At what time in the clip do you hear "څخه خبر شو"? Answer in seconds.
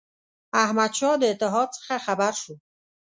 1.77-2.55